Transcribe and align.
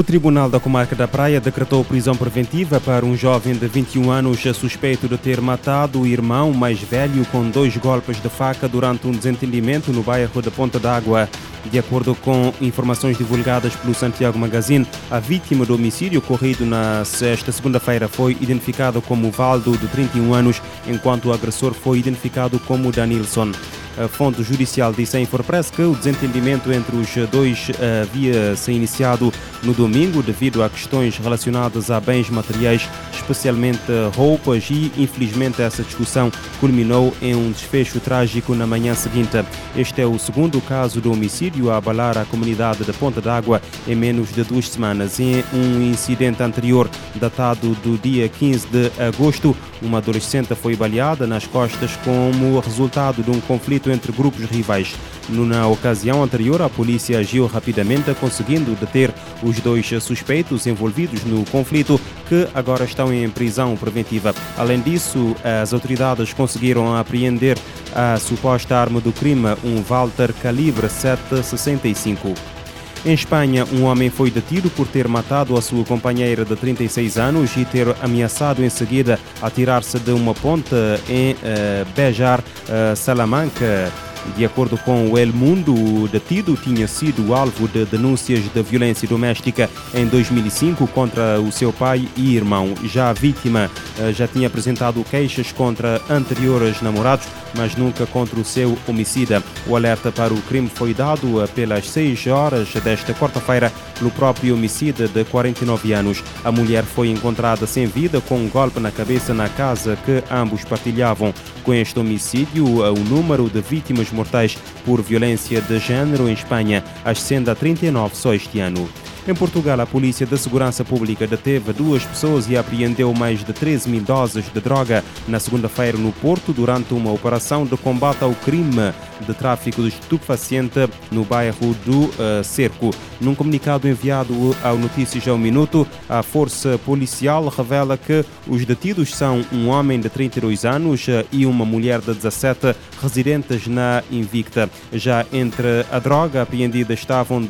O 0.00 0.02
Tribunal 0.02 0.48
da 0.48 0.58
Comarca 0.58 0.96
da 0.96 1.06
Praia 1.06 1.42
decretou 1.42 1.84
prisão 1.84 2.16
preventiva 2.16 2.80
para 2.80 3.04
um 3.04 3.14
jovem 3.14 3.52
de 3.52 3.68
21 3.68 4.10
anos 4.10 4.40
suspeito 4.56 5.06
de 5.06 5.18
ter 5.18 5.42
matado 5.42 6.00
o 6.00 6.06
irmão 6.06 6.54
mais 6.54 6.80
velho 6.80 7.22
com 7.26 7.50
dois 7.50 7.76
golpes 7.76 8.18
de 8.18 8.30
faca 8.30 8.66
durante 8.66 9.06
um 9.06 9.12
desentendimento 9.12 9.92
no 9.92 10.02
bairro 10.02 10.40
de 10.40 10.50
Ponta 10.50 10.78
d'Água. 10.78 11.28
De 11.70 11.78
acordo 11.78 12.14
com 12.14 12.50
informações 12.62 13.18
divulgadas 13.18 13.76
pelo 13.76 13.94
Santiago 13.94 14.38
Magazine, 14.38 14.86
a 15.10 15.20
vítima 15.20 15.66
do 15.66 15.74
homicídio 15.74 16.20
ocorrido 16.20 16.64
na 16.64 17.04
sexta 17.04 17.52
segunda-feira 17.52 18.08
foi 18.08 18.32
identificada 18.40 19.02
como 19.02 19.30
Valdo, 19.30 19.76
de 19.76 19.86
31 19.86 20.32
anos, 20.32 20.62
enquanto 20.86 21.26
o 21.26 21.32
agressor 21.34 21.74
foi 21.74 21.98
identificado 21.98 22.58
como 22.60 22.90
Danilson. 22.90 23.52
A 23.98 24.08
fonte 24.08 24.42
judicial 24.42 24.92
disse 24.92 25.16
à 25.16 25.20
Infopress 25.20 25.70
que 25.70 25.82
o 25.82 25.94
desentendimento 25.94 26.72
entre 26.72 26.96
os 26.96 27.08
dois 27.30 27.70
eh, 27.78 28.02
havia 28.02 28.54
se 28.56 28.72
iniciado 28.72 29.32
no 29.62 29.74
domingo 29.74 30.22
devido 30.22 30.62
a 30.62 30.70
questões 30.70 31.18
relacionadas 31.18 31.90
a 31.90 32.00
bens 32.00 32.30
materiais, 32.30 32.88
especialmente 33.12 33.80
roupas, 34.14 34.68
e 34.70 34.92
infelizmente 34.96 35.60
essa 35.60 35.82
discussão 35.82 36.30
culminou 36.60 37.14
em 37.20 37.34
um 37.34 37.50
desfecho 37.50 37.98
trágico 38.00 38.54
na 38.54 38.66
manhã 38.66 38.94
seguinte. 38.94 39.44
Este 39.76 40.02
é 40.02 40.06
o 40.06 40.18
segundo 40.18 40.60
caso 40.60 41.00
de 41.00 41.08
homicídio 41.08 41.70
a 41.70 41.76
abalar 41.76 42.16
a 42.16 42.24
comunidade 42.24 42.84
de 42.84 42.92
Ponta 42.92 43.20
d'Água 43.20 43.60
em 43.86 43.94
menos 43.94 44.32
de 44.32 44.44
duas 44.44 44.68
semanas. 44.68 45.18
Em 45.18 45.44
um 45.52 45.82
incidente 45.82 46.42
anterior, 46.42 46.88
datado 47.16 47.74
do 47.76 47.98
dia 47.98 48.28
15 48.28 48.66
de 48.68 48.90
agosto, 49.02 49.56
uma 49.82 49.98
adolescente 49.98 50.54
foi 50.54 50.76
baleada 50.76 51.26
nas 51.26 51.46
costas 51.46 51.96
como 52.04 52.58
resultado 52.60 53.22
de 53.22 53.30
um 53.30 53.40
conflito 53.40 53.79
entre 53.88 54.10
grupos 54.10 54.44
rivais. 54.46 54.96
Na 55.28 55.68
ocasião 55.68 56.24
anterior, 56.24 56.60
a 56.60 56.68
polícia 56.68 57.18
agiu 57.18 57.46
rapidamente, 57.46 58.12
conseguindo 58.14 58.74
deter 58.74 59.14
os 59.42 59.60
dois 59.60 59.86
suspeitos 60.02 60.66
envolvidos 60.66 61.22
no 61.24 61.44
conflito, 61.44 62.00
que 62.28 62.48
agora 62.52 62.84
estão 62.84 63.12
em 63.12 63.30
prisão 63.30 63.76
preventiva. 63.76 64.34
Além 64.58 64.80
disso, 64.80 65.36
as 65.62 65.72
autoridades 65.72 66.32
conseguiram 66.32 66.96
apreender 66.96 67.56
a 67.94 68.18
suposta 68.18 68.76
arma 68.76 69.00
do 69.00 69.12
crime, 69.12 69.56
um 69.64 69.82
Walter 69.82 70.32
calibre 70.32 70.88
765. 70.88 72.59
Em 73.04 73.14
Espanha, 73.14 73.64
um 73.72 73.84
homem 73.84 74.10
foi 74.10 74.30
detido 74.30 74.68
por 74.68 74.86
ter 74.86 75.08
matado 75.08 75.56
a 75.56 75.62
sua 75.62 75.82
companheira 75.84 76.44
de 76.44 76.54
36 76.54 77.16
anos 77.16 77.56
e 77.56 77.64
ter 77.64 77.86
ameaçado 78.02 78.62
em 78.62 78.68
seguida 78.68 79.18
atirar-se 79.40 79.98
de 79.98 80.10
uma 80.12 80.34
ponte 80.34 80.74
em 81.08 81.32
uh, 81.32 81.86
Bejar, 81.96 82.40
uh, 82.40 82.94
Salamanca. 82.94 84.09
De 84.36 84.44
acordo 84.44 84.76
com 84.78 85.10
o 85.10 85.18
El 85.18 85.32
Mundo, 85.32 85.74
o 85.74 86.08
detido 86.08 86.56
tinha 86.56 86.86
sido 86.86 87.34
alvo 87.34 87.66
de 87.68 87.84
denúncias 87.84 88.44
de 88.52 88.62
violência 88.62 89.08
doméstica 89.08 89.68
em 89.94 90.06
2005 90.06 90.86
contra 90.88 91.40
o 91.40 91.50
seu 91.50 91.72
pai 91.72 92.08
e 92.16 92.36
irmão. 92.36 92.74
Já 92.84 93.10
a 93.10 93.12
vítima 93.12 93.70
eh, 93.98 94.12
já 94.12 94.26
tinha 94.28 94.46
apresentado 94.46 95.04
queixas 95.10 95.52
contra 95.52 96.00
anteriores 96.08 96.80
namorados, 96.80 97.26
mas 97.54 97.76
nunca 97.76 98.06
contra 98.06 98.38
o 98.38 98.44
seu 98.44 98.78
homicida. 98.86 99.42
O 99.66 99.76
alerta 99.76 100.12
para 100.12 100.32
o 100.32 100.42
crime 100.42 100.68
foi 100.68 100.94
dado 100.94 101.48
pelas 101.54 101.88
6 101.90 102.26
horas 102.28 102.68
desta 102.74 103.12
quarta-feira 103.14 103.72
pelo 103.98 104.10
próprio 104.10 104.54
homicida 104.54 105.08
de 105.08 105.24
49 105.24 105.92
anos. 105.92 106.22
A 106.44 106.50
mulher 106.50 106.84
foi 106.84 107.08
encontrada 107.08 107.66
sem 107.66 107.86
vida 107.86 108.20
com 108.20 108.36
um 108.36 108.48
golpe 108.48 108.80
na 108.80 108.90
cabeça 108.90 109.34
na 109.34 109.48
casa 109.48 109.96
que 110.04 110.22
ambos 110.30 110.64
partilhavam. 110.64 111.34
Com 111.62 111.74
este 111.74 111.98
homicídio, 111.98 112.64
o 112.64 113.04
número 113.04 113.50
de 113.50 113.60
vítimas 113.60 114.09
mortais 114.12 114.58
por 114.84 115.02
violência 115.02 115.60
de 115.60 115.78
género 115.78 116.28
em 116.28 116.32
Espanha 116.32 116.84
ascende 117.04 117.50
a 117.50 117.54
39 117.54 118.14
só 118.14 118.34
este 118.34 118.60
ano. 118.60 118.88
Em 119.28 119.34
Portugal, 119.34 119.78
a 119.78 119.86
Polícia 119.86 120.26
de 120.26 120.36
Segurança 120.38 120.82
Pública 120.82 121.26
deteve 121.26 121.74
duas 121.74 122.02
pessoas 122.04 122.48
e 122.48 122.56
apreendeu 122.56 123.12
mais 123.12 123.44
de 123.44 123.52
13 123.52 123.88
mil 123.88 124.00
doses 124.00 124.50
de 124.50 124.60
droga 124.60 125.04
na 125.28 125.38
segunda-feira 125.38 125.98
no 125.98 126.10
Porto 126.10 126.54
durante 126.54 126.94
uma 126.94 127.12
operação 127.12 127.66
de 127.66 127.76
combate 127.76 128.22
ao 128.22 128.32
crime 128.32 128.92
de 129.26 129.34
tráfico 129.34 129.82
de 129.82 129.88
estupefaciente 129.88 130.88
no 131.10 131.24
bairro 131.24 131.74
do 131.84 132.04
uh, 132.04 132.42
Cerco. 132.42 132.90
Num 133.20 133.34
comunicado 133.34 133.86
enviado 133.86 134.56
ao 134.62 134.78
Notícias 134.78 135.28
ao 135.28 135.36
Minuto, 135.36 135.86
a 136.08 136.22
Força 136.22 136.78
Policial 136.78 137.46
revela 137.48 137.98
que 137.98 138.24
os 138.48 138.64
detidos 138.64 139.14
são 139.14 139.44
um 139.52 139.68
homem 139.68 140.00
de 140.00 140.08
32 140.08 140.64
anos 140.64 141.06
eh, 141.06 141.26
e 141.30 141.44
uma 141.44 141.66
mulher 141.66 142.00
de 142.00 142.14
17 142.14 142.74
residentes 143.02 143.66
na 143.66 144.02
Invicta. 144.10 144.70
Já 144.90 145.26
entre 145.32 145.84
a 145.92 145.98
droga 145.98 146.40
apreendida 146.40 146.94
estavam 146.94 147.42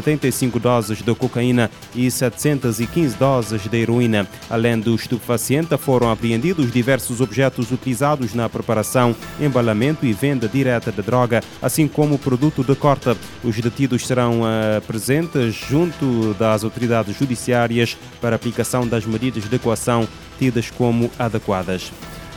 12.975 0.00 0.58
doses 0.58 1.02
de 1.02 1.14
cocaína 1.14 1.70
e 1.94 2.10
715 2.10 3.16
doses 3.16 3.62
de 3.62 3.76
heroína. 3.76 4.26
Além 4.48 4.78
do 4.78 4.94
estupefaciente, 4.94 5.76
foram 5.76 6.10
apreendidos 6.10 6.72
diversos 6.72 7.20
objetos 7.20 7.70
utilizados 7.70 8.34
na 8.34 8.48
preparação, 8.48 9.14
embalamento 9.40 10.06
e 10.06 10.12
venda 10.12 10.48
direta 10.48 10.90
de 10.90 11.02
droga, 11.02 11.42
assim 11.60 11.86
como 11.86 12.18
produto 12.18 12.62
de 12.64 12.74
corte. 12.74 13.16
Os 13.42 13.58
detidos 13.58 14.06
serão 14.06 14.42
uh, 14.42 14.80
presentes 14.86 15.54
junto 15.54 16.34
das 16.34 16.64
autoridades 16.64 17.16
judiciárias 17.16 17.96
para 18.20 18.36
aplicação 18.36 18.86
das 18.86 19.04
medidas 19.04 19.48
de 19.48 19.56
equação 19.56 20.08
tidas 20.38 20.70
como 20.70 21.10
adequadas. 21.18 21.92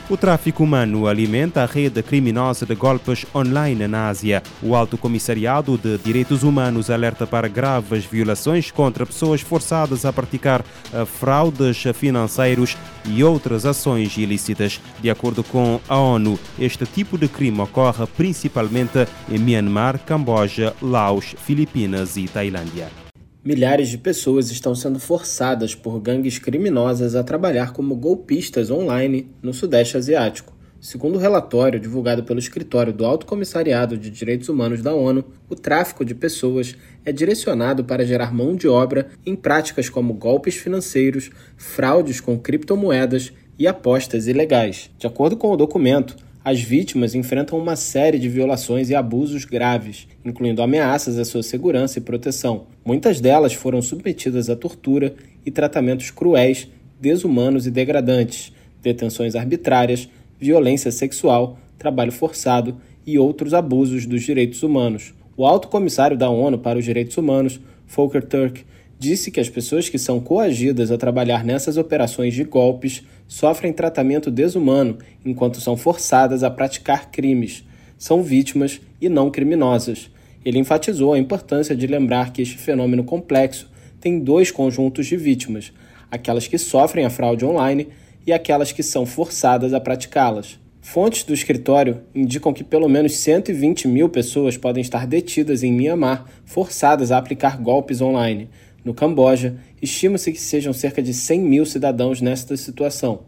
O 0.09 0.17
tráfico 0.17 0.63
humano 0.65 1.07
alimenta 1.07 1.63
a 1.63 1.65
rede 1.65 2.03
criminosa 2.03 2.65
de 2.65 2.75
golpes 2.75 3.25
online 3.33 3.87
na 3.87 4.09
Ásia. 4.09 4.43
O 4.61 4.75
Alto 4.75 4.97
Comissariado 4.97 5.77
de 5.77 5.97
Direitos 5.97 6.43
Humanos 6.43 6.89
alerta 6.89 7.25
para 7.25 7.47
graves 7.47 8.03
violações 8.03 8.69
contra 8.69 9.05
pessoas 9.05 9.39
forçadas 9.39 10.03
a 10.03 10.11
praticar 10.11 10.63
eh, 10.93 11.05
fraudes 11.05 11.83
financeiros 11.93 12.75
e 13.05 13.23
outras 13.23 13.65
ações 13.65 14.17
ilícitas. 14.17 14.81
De 14.99 15.09
acordo 15.09 15.41
com 15.41 15.79
a 15.87 15.97
ONU, 15.97 16.37
este 16.59 16.85
tipo 16.85 17.17
de 17.17 17.29
crime 17.29 17.61
ocorre 17.61 18.05
principalmente 18.05 19.07
em 19.31 19.39
Myanmar, 19.39 19.99
Camboja, 19.99 20.75
Laos, 20.81 21.33
Filipinas 21.45 22.17
e 22.17 22.27
Tailândia 22.27 23.03
milhares 23.43 23.89
de 23.89 23.97
pessoas 23.97 24.49
estão 24.51 24.73
sendo 24.73 24.99
forçadas 24.99 25.75
por 25.75 25.99
gangues 25.99 26.39
criminosas 26.39 27.13
a 27.13 27.23
trabalhar 27.23 27.73
como 27.73 27.95
golpistas 27.95 28.71
online 28.71 29.29
no 29.41 29.53
Sudeste 29.53 29.97
Asiático. 29.97 30.53
Segundo 30.79 31.15
o 31.15 31.19
relatório 31.19 31.79
divulgado 31.79 32.23
pelo 32.23 32.39
Escritório 32.39 32.91
do 32.91 33.05
Alto 33.05 33.25
Comissariado 33.25 33.97
de 33.97 34.09
Direitos 34.09 34.49
Humanos 34.49 34.81
da 34.81 34.93
ONU, 34.93 35.23
o 35.49 35.55
tráfico 35.55 36.03
de 36.03 36.13
pessoas 36.13 36.75
é 37.05 37.11
direcionado 37.11 37.85
para 37.85 38.05
gerar 38.05 38.33
mão 38.33 38.55
de 38.55 38.67
obra 38.67 39.07
em 39.25 39.35
práticas 39.35 39.89
como 39.89 40.13
golpes 40.13 40.55
financeiros, 40.55 41.31
fraudes 41.55 42.19
com 42.19 42.37
criptomoedas 42.37 43.31
e 43.57 43.65
apostas 43.65 44.27
ilegais. 44.27 44.89
De 44.97 45.07
acordo 45.07 45.37
com 45.37 45.51
o 45.51 45.57
documento, 45.57 46.17
as 46.43 46.61
vítimas 46.61 47.15
enfrentam 47.15 47.57
uma 47.57 47.75
série 47.75 48.19
de 48.19 48.27
violações 48.27 48.89
e 48.89 48.95
abusos 48.95 49.45
graves, 49.45 50.07
incluindo 50.25 50.61
ameaças 50.61 51.17
à 51.17 51.23
sua 51.23 51.41
segurança 51.41 51.99
e 51.99 52.01
proteção. 52.01 52.65
Muitas 52.83 53.21
delas 53.21 53.53
foram 53.53 53.81
submetidas 53.81 54.49
a 54.49 54.55
tortura 54.55 55.15
e 55.45 55.51
tratamentos 55.51 56.11
cruéis, 56.11 56.67
desumanos 56.99 57.65
e 57.65 57.71
degradantes, 57.71 58.51
detenções 58.81 59.35
arbitrárias, 59.35 60.09
violência 60.37 60.91
sexual, 60.91 61.57
trabalho 61.79 62.11
forçado 62.11 62.75
e 63.07 63.17
outros 63.17 63.53
abusos 63.53 64.05
dos 64.05 64.23
direitos 64.23 64.63
humanos. 64.63 65.13
O 65.37 65.45
alto 65.45 65.69
comissário 65.69 66.17
da 66.17 66.29
ONU 66.29 66.59
para 66.59 66.77
os 66.77 66.85
Direitos 66.85 67.17
Humanos, 67.17 67.59
Volker 67.87 68.23
Turk, 68.23 68.65
disse 69.03 69.29
que 69.29 69.39
as 69.41 69.49
pessoas 69.49 69.89
que 69.89 69.99
são 69.99 70.21
coagidas 70.21 70.89
a 70.89 70.97
trabalhar 70.97 71.43
nessas 71.43 71.75
operações 71.75 72.33
de 72.33 72.45
golpes 72.45 73.03
sofrem 73.27 73.73
tratamento 73.73 74.31
desumano 74.31 74.97
enquanto 75.25 75.59
são 75.59 75.75
forçadas 75.75 76.41
a 76.41 76.49
praticar 76.49 77.11
crimes. 77.11 77.65
São 77.97 78.23
vítimas 78.23 78.79
e 79.01 79.09
não 79.09 79.29
criminosas. 79.29 80.09
Ele 80.45 80.57
enfatizou 80.57 81.11
a 81.11 81.19
importância 81.19 81.75
de 81.75 81.85
lembrar 81.85 82.31
que 82.31 82.41
este 82.41 82.57
fenômeno 82.57 83.03
complexo 83.03 83.69
tem 83.99 84.21
dois 84.21 84.51
conjuntos 84.51 85.05
de 85.05 85.17
vítimas: 85.17 85.73
aquelas 86.09 86.47
que 86.47 86.57
sofrem 86.57 87.03
a 87.03 87.09
fraude 87.09 87.43
online 87.43 87.89
e 88.25 88.31
aquelas 88.31 88.71
que 88.71 88.81
são 88.81 89.05
forçadas 89.05 89.73
a 89.73 89.81
praticá-las. 89.81 90.57
Fontes 90.79 91.23
do 91.23 91.33
escritório 91.33 92.01
indicam 92.15 92.53
que 92.53 92.63
pelo 92.63 92.87
menos 92.87 93.17
120 93.17 93.85
mil 93.85 94.07
pessoas 94.07 94.55
podem 94.55 94.81
estar 94.81 95.05
detidas 95.05 95.61
em 95.61 95.73
Myanmar, 95.73 96.25
forçadas 96.45 97.11
a 97.11 97.17
aplicar 97.17 97.57
golpes 97.57 98.01
online. 98.01 98.49
No 98.83 98.93
Camboja, 98.93 99.55
estima-se 99.81 100.31
que 100.31 100.39
sejam 100.39 100.73
cerca 100.73 101.01
de 101.01 101.13
100 101.13 101.39
mil 101.39 101.65
cidadãos 101.65 102.19
nesta 102.19 102.57
situação. 102.57 103.21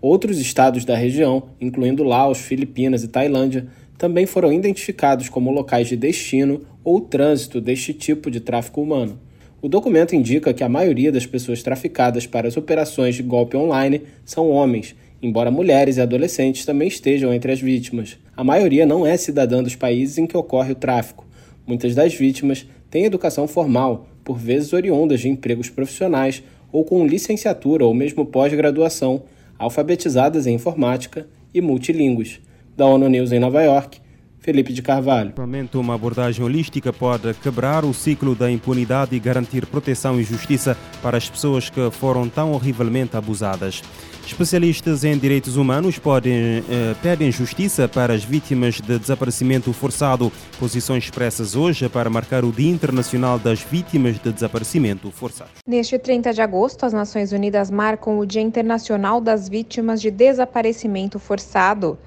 Outros 0.00 0.38
estados 0.38 0.84
da 0.84 0.94
região, 0.94 1.44
incluindo 1.60 2.04
Laos, 2.04 2.38
Filipinas 2.38 3.02
e 3.02 3.08
Tailândia, 3.08 3.66
também 3.96 4.26
foram 4.26 4.52
identificados 4.52 5.28
como 5.28 5.50
locais 5.50 5.88
de 5.88 5.96
destino 5.96 6.60
ou 6.84 7.00
trânsito 7.00 7.60
deste 7.60 7.92
tipo 7.92 8.30
de 8.30 8.38
tráfico 8.38 8.80
humano. 8.80 9.18
O 9.60 9.68
documento 9.68 10.14
indica 10.14 10.54
que 10.54 10.62
a 10.62 10.68
maioria 10.68 11.10
das 11.10 11.26
pessoas 11.26 11.64
traficadas 11.64 12.26
para 12.26 12.46
as 12.46 12.56
operações 12.56 13.16
de 13.16 13.24
golpe 13.24 13.56
online 13.56 14.02
são 14.24 14.50
homens, 14.50 14.94
embora 15.20 15.50
mulheres 15.50 15.96
e 15.96 16.00
adolescentes 16.00 16.64
também 16.64 16.86
estejam 16.86 17.34
entre 17.34 17.50
as 17.50 17.60
vítimas. 17.60 18.18
A 18.36 18.44
maioria 18.44 18.86
não 18.86 19.04
é 19.04 19.16
cidadã 19.16 19.60
dos 19.60 19.74
países 19.74 20.16
em 20.16 20.28
que 20.28 20.36
ocorre 20.36 20.72
o 20.72 20.76
tráfico. 20.76 21.26
Muitas 21.66 21.92
das 21.92 22.14
vítimas 22.14 22.66
têm 22.88 23.04
educação 23.04 23.48
formal, 23.48 24.06
por 24.28 24.36
vezes 24.36 24.74
oriundas 24.74 25.20
de 25.20 25.28
empregos 25.30 25.70
profissionais 25.70 26.42
ou 26.70 26.84
com 26.84 27.06
licenciatura 27.06 27.86
ou 27.86 27.94
mesmo 27.94 28.26
pós-graduação, 28.26 29.22
alfabetizadas 29.58 30.46
em 30.46 30.52
informática 30.52 31.26
e 31.54 31.62
multilingües. 31.62 32.38
Da 32.76 32.84
ONU 32.84 33.08
News 33.08 33.32
em 33.32 33.38
Nova 33.38 33.62
York, 33.62 33.98
Felipe 34.40 34.72
de 34.72 34.82
Carvalho. 34.82 35.32
Uma 35.74 35.94
abordagem 35.94 36.44
holística 36.44 36.92
pode 36.92 37.34
quebrar 37.34 37.84
o 37.84 37.92
ciclo 37.92 38.34
da 38.34 38.50
impunidade 38.50 39.14
e 39.14 39.18
garantir 39.18 39.66
proteção 39.66 40.20
e 40.20 40.24
justiça 40.24 40.76
para 41.02 41.16
as 41.16 41.28
pessoas 41.28 41.68
que 41.68 41.90
foram 41.90 42.28
tão 42.28 42.52
horrivelmente 42.52 43.16
abusadas. 43.16 43.82
Especialistas 44.26 45.04
em 45.04 45.16
direitos 45.16 45.56
humanos 45.56 45.98
podem, 45.98 46.62
eh, 46.68 46.94
pedem 47.02 47.32
justiça 47.32 47.88
para 47.88 48.12
as 48.12 48.22
vítimas 48.22 48.74
de 48.74 48.98
desaparecimento 48.98 49.72
forçado. 49.72 50.30
Posições 50.58 51.04
expressas 51.04 51.56
hoje 51.56 51.88
para 51.88 52.10
marcar 52.10 52.44
o 52.44 52.52
Dia 52.52 52.70
Internacional 52.70 53.38
das 53.38 53.62
Vítimas 53.62 54.18
de 54.18 54.30
Desaparecimento 54.30 55.10
Forçado. 55.10 55.50
Neste 55.66 55.98
30 55.98 56.34
de 56.34 56.42
agosto, 56.42 56.84
as 56.84 56.92
Nações 56.92 57.32
Unidas 57.32 57.70
marcam 57.70 58.18
o 58.18 58.26
Dia 58.26 58.42
Internacional 58.42 59.18
das 59.18 59.48
Vítimas 59.48 60.00
de 60.00 60.10
Desaparecimento 60.10 61.18
Forçado. 61.18 61.98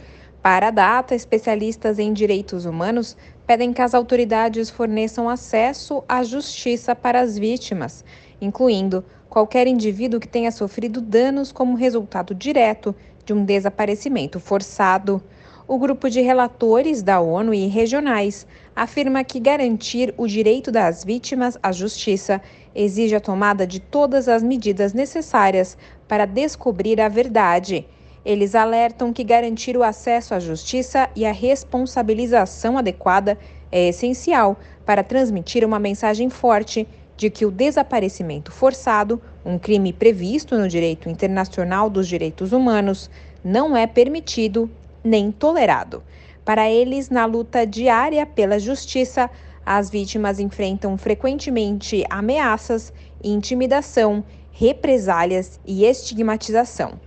Para 0.42 0.70
a 0.70 0.72
data, 0.72 1.14
especialistas 1.14 2.00
em 2.00 2.12
direitos 2.12 2.66
humanos 2.66 3.16
pedem 3.46 3.72
que 3.72 3.82
as 3.82 3.94
autoridades 3.94 4.72
forneçam 4.72 5.30
acesso 5.30 6.04
à 6.10 6.24
justiça 6.24 6.96
para 6.96 7.22
as 7.22 7.38
vítimas, 7.38 8.04
incluindo 8.42 9.06
qualquer 9.30 9.68
indivíduo 9.68 10.20
que 10.20 10.28
tenha 10.28 10.52
sofrido 10.52 11.00
danos 11.00 11.52
como 11.52 11.78
resultado 11.78 12.34
direto 12.34 12.96
de 13.24 13.34
um 13.34 13.46
desaparecimento 13.46 14.40
forçado. 14.40 15.22
O 15.68 15.78
grupo 15.78 16.10
de 16.10 16.22
relatores 16.22 17.04
da 17.04 17.22
ONU 17.22 17.54
e 17.54 17.68
regionais 17.68 18.48
afirma 18.76 19.24
que 19.24 19.40
garantir 19.40 20.12
o 20.18 20.26
direito 20.26 20.72
das 20.72 21.04
vítimas 21.04 21.56
à 21.62 21.72
justiça 21.72 22.42
exige 22.74 23.14
a 23.14 23.22
tomada 23.22 23.68
de 23.68 23.80
todas 23.80 24.28
as 24.28 24.42
medidas 24.42 24.92
necessárias 24.92 25.78
para 26.08 26.26
descobrir 26.26 27.00
a 27.00 27.08
verdade. 27.08 27.86
Eles 28.24 28.54
alertam 28.54 29.12
que 29.12 29.24
garantir 29.24 29.76
o 29.76 29.84
acesso 29.84 30.36
à 30.36 30.40
justiça 30.40 31.10
e 31.16 31.26
a 31.26 31.32
responsabilização 31.32 32.78
adequada 32.78 33.38
é 33.72 33.88
essencial 33.88 34.60
para 34.86 35.04
transmitir 35.04 35.66
uma 35.66 35.80
mensagem 35.80 36.30
forte 36.30 36.88
de 37.18 37.30
que 37.30 37.46
o 37.46 37.52
desaparecimento 37.52 38.52
forçado, 38.52 39.22
um 39.44 39.58
crime 39.58 39.92
previsto 39.92 40.58
no 40.58 40.68
direito 40.68 41.10
internacional 41.10 41.90
dos 41.90 42.08
direitos 42.08 42.52
humanos, 42.52 43.10
não 43.44 43.76
é 43.76 43.88
permitido 43.88 44.70
nem 45.04 45.32
tolerado. 45.32 46.04
Para 46.46 46.70
eles, 46.70 47.10
na 47.10 47.26
luta 47.26 47.66
diária 47.66 48.26
pela 48.26 48.60
justiça, 48.60 49.30
as 49.66 49.90
vítimas 49.90 50.40
enfrentam 50.40 50.98
frequentemente 50.98 52.04
ameaças, 52.10 52.94
intimidação, 53.24 54.24
represálias 54.52 55.60
e 55.66 55.86
estigmatização. 55.86 57.00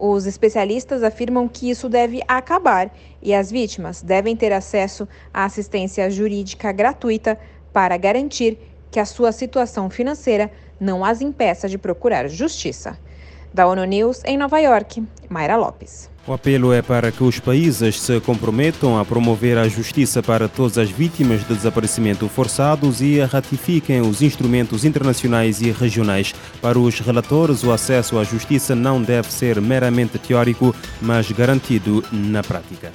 Os 0.00 0.26
especialistas 0.26 1.02
afirmam 1.02 1.48
que 1.48 1.68
isso 1.68 1.88
deve 1.88 2.22
acabar 2.28 2.94
e 3.20 3.34
as 3.34 3.50
vítimas 3.50 4.00
devem 4.00 4.36
ter 4.36 4.52
acesso 4.52 5.08
à 5.34 5.44
assistência 5.44 6.08
jurídica 6.08 6.70
gratuita 6.70 7.36
para 7.72 7.96
garantir 7.96 8.58
que 8.92 9.00
a 9.00 9.04
sua 9.04 9.32
situação 9.32 9.90
financeira 9.90 10.52
não 10.78 11.04
as 11.04 11.20
impeça 11.20 11.68
de 11.68 11.76
procurar 11.76 12.28
justiça. 12.28 12.96
Da 13.52 13.66
ONU 13.66 13.84
News 13.84 14.22
em 14.24 14.36
Nova 14.36 14.58
York, 14.58 15.02
Mayra 15.28 15.56
Lopes. 15.56 16.08
O 16.28 16.34
apelo 16.34 16.74
é 16.74 16.82
para 16.82 17.10
que 17.10 17.24
os 17.24 17.40
países 17.40 17.98
se 17.98 18.20
comprometam 18.20 18.98
a 18.98 19.04
promover 19.04 19.56
a 19.56 19.66
justiça 19.66 20.22
para 20.22 20.46
todas 20.46 20.76
as 20.76 20.90
vítimas 20.90 21.40
de 21.40 21.54
desaparecimento 21.54 22.28
forçados 22.28 23.00
e 23.00 23.18
a 23.18 23.24
ratifiquem 23.24 24.02
os 24.02 24.20
instrumentos 24.20 24.84
internacionais 24.84 25.62
e 25.62 25.70
regionais. 25.70 26.34
Para 26.60 26.78
os 26.78 27.00
relatores, 27.00 27.64
o 27.64 27.72
acesso 27.72 28.18
à 28.18 28.24
justiça 28.24 28.74
não 28.74 29.00
deve 29.00 29.32
ser 29.32 29.58
meramente 29.58 30.18
teórico, 30.18 30.74
mas 31.00 31.32
garantido 31.32 32.04
na 32.12 32.42
prática. 32.42 32.92